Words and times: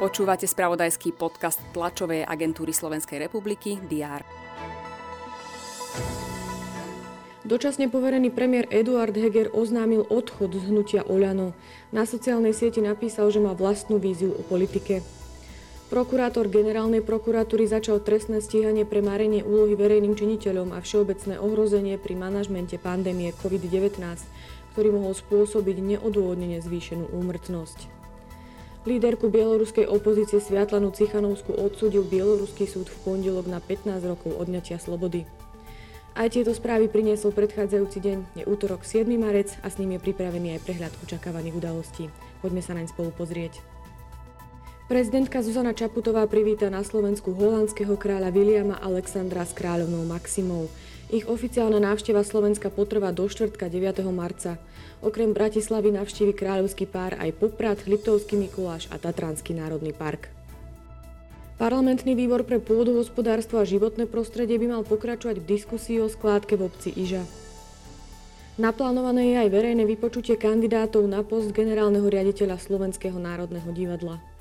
Počúvate 0.00 0.48
spravodajský 0.48 1.12
podcast 1.12 1.60
tlačovej 1.76 2.24
agentúry 2.24 2.72
Slovenskej 2.72 3.20
republiky 3.20 3.76
DR. 3.84 4.24
Dočasne 7.44 7.92
poverený 7.92 8.32
premiér 8.32 8.64
Eduard 8.72 9.12
Heger 9.12 9.52
oznámil 9.52 10.08
odchod 10.08 10.56
z 10.56 10.72
hnutia 10.72 11.02
Oľano. 11.04 11.52
Na 11.92 12.08
sociálnej 12.08 12.56
sieti 12.56 12.80
napísal, 12.80 13.28
že 13.28 13.44
má 13.44 13.52
vlastnú 13.52 14.00
víziu 14.00 14.32
o 14.32 14.40
politike. 14.46 15.19
Prokurátor 15.90 16.46
generálnej 16.46 17.02
prokuratúry 17.02 17.66
začal 17.66 17.98
trestné 17.98 18.38
stíhanie 18.38 18.86
pre 18.86 19.02
marenie 19.02 19.42
úlohy 19.42 19.74
verejným 19.74 20.14
činiteľom 20.14 20.70
a 20.70 20.78
všeobecné 20.78 21.42
ohrozenie 21.42 21.98
pri 21.98 22.14
manažmente 22.14 22.78
pandémie 22.78 23.34
COVID-19, 23.34 23.98
ktorý 24.70 24.88
mohol 24.94 25.18
spôsobiť 25.18 25.82
neodôvodnene 25.82 26.62
zvýšenú 26.62 27.10
úmrtnosť. 27.10 27.90
Líderku 28.86 29.34
bieloruskej 29.34 29.90
opozície 29.90 30.38
Sviatlanu 30.38 30.94
Cichanovskú 30.94 31.58
odsúdil 31.58 32.06
bieloruský 32.06 32.70
súd 32.70 32.86
v 32.86 32.96
pondelok 33.02 33.50
na 33.50 33.58
15 33.58 33.90
rokov 34.06 34.30
odňatia 34.38 34.78
slobody. 34.78 35.26
Aj 36.14 36.30
tieto 36.30 36.54
správy 36.54 36.86
priniesol 36.86 37.34
predchádzajúci 37.34 37.98
deň, 37.98 38.18
je 38.38 38.44
útorok 38.46 38.86
7. 38.86 39.10
marec 39.18 39.58
a 39.66 39.66
s 39.66 39.82
ním 39.82 39.98
je 39.98 40.06
pripravený 40.06 40.54
aj 40.54 40.62
prehľad 40.70 40.94
očakávaných 41.02 41.58
udalostí. 41.58 42.06
Poďme 42.38 42.62
sa 42.62 42.78
naň 42.78 42.86
spolu 42.86 43.10
pozrieť. 43.10 43.79
Prezidentka 44.90 45.38
Zuzana 45.38 45.70
Čaputová 45.70 46.26
privíta 46.26 46.66
na 46.66 46.82
Slovensku 46.82 47.30
holandského 47.30 47.94
kráľa 47.94 48.34
Williama 48.34 48.74
Alexandra 48.82 49.46
s 49.46 49.54
kráľovnou 49.54 50.02
Maximou. 50.02 50.66
Ich 51.14 51.30
oficiálna 51.30 51.78
návšteva 51.78 52.26
Slovenska 52.26 52.74
potrvá 52.74 53.14
do 53.14 53.22
štvrtka 53.22 53.70
9. 53.70 54.02
marca. 54.10 54.58
Okrem 54.98 55.30
Bratislavy 55.30 55.94
navštívi 55.94 56.34
kráľovský 56.34 56.90
pár 56.90 57.14
aj 57.22 57.38
Poprad, 57.38 57.78
Liptovský 57.86 58.34
Mikuláš 58.34 58.90
a 58.90 58.98
Tatranský 58.98 59.54
národný 59.54 59.94
park. 59.94 60.26
Parlamentný 61.54 62.18
výbor 62.18 62.42
pre 62.42 62.58
pôdohospodárstvo 62.58 63.62
a 63.62 63.70
životné 63.70 64.10
prostredie 64.10 64.58
by 64.58 64.74
mal 64.74 64.82
pokračovať 64.82 65.38
v 65.38 65.48
diskusii 65.54 66.02
o 66.02 66.10
skládke 66.10 66.58
v 66.58 66.66
obci 66.66 66.90
Iža. 66.98 67.22
Naplánované 68.58 69.38
je 69.38 69.46
aj 69.46 69.54
verejné 69.54 69.86
vypočutie 69.86 70.34
kandidátov 70.34 71.06
na 71.06 71.22
post 71.22 71.54
generálneho 71.54 72.10
riaditeľa 72.10 72.58
Slovenského 72.58 73.22
národného 73.22 73.70
divadla. 73.70 74.39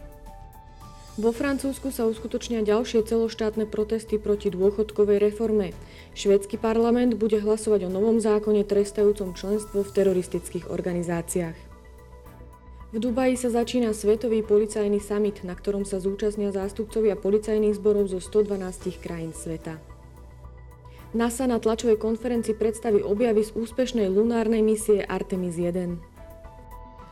Vo 1.17 1.33
Francúzsku 1.33 1.89
sa 1.89 2.05
uskutočnia 2.05 2.61
ďalšie 2.61 3.01
celoštátne 3.07 3.65
protesty 3.65 4.21
proti 4.21 4.53
dôchodkovej 4.53 5.17
reforme. 5.17 5.73
Švédsky 6.13 6.61
parlament 6.61 7.17
bude 7.17 7.41
hlasovať 7.41 7.87
o 7.87 7.93
novom 7.93 8.21
zákone 8.21 8.67
trestajúcom 8.67 9.33
členstvo 9.33 9.81
v 9.81 9.93
teroristických 9.95 10.69
organizáciách. 10.69 11.57
V 12.89 12.97
Dubaji 12.97 13.37
sa 13.37 13.53
začína 13.53 13.93
Svetový 13.93 14.41
policajný 14.41 14.97
summit, 14.97 15.45
na 15.45 15.53
ktorom 15.53 15.85
sa 15.85 16.01
zúčastnia 16.01 16.49
zástupcovia 16.49 17.13
policajných 17.13 17.77
zborov 17.77 18.09
zo 18.09 18.17
112 18.17 18.97
krajín 18.97 19.29
sveta. 19.29 19.77
NASA 21.13 21.45
na 21.45 21.61
tlačovej 21.61 22.01
konferencii 22.01 22.57
predstaví 22.57 23.01
objavy 23.05 23.45
z 23.45 23.53
úspešnej 23.53 24.09
lunárnej 24.09 24.65
misie 24.65 25.05
Artemis 25.05 25.57
1. 25.57 26.08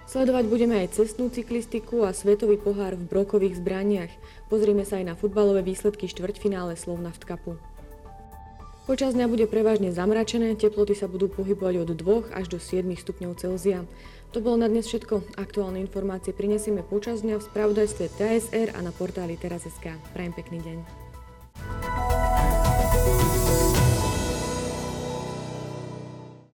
Sledovať 0.07 0.47
budeme 0.47 0.79
aj 0.87 0.95
cestnú 0.95 1.27
cyklistiku 1.27 2.07
a 2.07 2.15
svetový 2.15 2.55
pohár 2.55 2.95
v 2.95 3.11
brokových 3.11 3.59
zbraniach. 3.59 4.11
Pozrime 4.47 4.87
sa 4.87 5.03
aj 5.03 5.05
na 5.11 5.15
futbalové 5.19 5.59
výsledky 5.67 6.07
štvrťfinále 6.07 6.79
Slovnaft 6.79 7.27
Cupu. 7.27 7.59
Počas 8.87 9.19
dňa 9.19 9.27
bude 9.27 9.51
prevažne 9.51 9.91
zamračené, 9.91 10.55
teploty 10.55 10.95
sa 10.95 11.11
budú 11.11 11.27
pohybovať 11.27 11.83
od 11.83 11.89
2 11.91 12.31
až 12.31 12.47
do 12.47 12.55
7 12.55 12.87
stupňov 12.87 13.35
Celzia. 13.35 13.83
To 14.31 14.39
bolo 14.39 14.55
na 14.55 14.71
dnes 14.71 14.87
všetko. 14.87 15.35
Aktuálne 15.35 15.83
informácie 15.83 16.31
prinesieme 16.31 16.87
počas 16.87 17.19
dňa 17.19 17.43
v 17.43 17.47
spravodajstve 17.51 18.05
TSR 18.15 18.79
a 18.79 18.79
na 18.79 18.95
portáli 18.95 19.35
teraz.sk. 19.35 19.91
Prajem 20.15 20.31
pekný 20.31 20.63
deň. 20.63 21.06